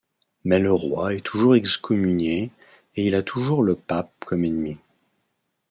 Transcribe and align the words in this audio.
Mais 0.45 0.57
le 0.57 0.73
roi 0.73 1.13
est 1.13 1.21
toujours 1.21 1.55
excommunié 1.55 2.49
et 2.95 3.05
il 3.05 3.13
a 3.13 3.21
toujours 3.21 3.61
le 3.61 3.75
pape 3.75 4.11
comme 4.25 4.43
ennemi. 4.45 4.79